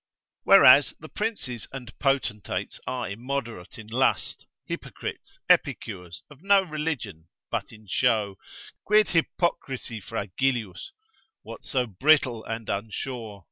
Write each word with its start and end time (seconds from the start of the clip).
Whereas 0.45 0.95
the 0.99 1.09
princes 1.09 1.67
and 1.71 1.95
potentates 1.99 2.79
are 2.87 3.07
immoderate 3.07 3.77
in 3.77 3.85
lust, 3.85 4.47
hypocrites, 4.65 5.37
epicures, 5.47 6.23
of 6.27 6.41
no 6.41 6.63
religion, 6.63 7.27
but 7.51 7.71
in 7.71 7.85
show: 7.85 8.37
Quid 8.83 9.09
hypocrisi 9.09 10.01
fragilius? 10.03 10.89
what 11.43 11.61
so 11.63 11.85
brittle 11.85 12.43
and 12.45 12.67
unsure? 12.67 13.39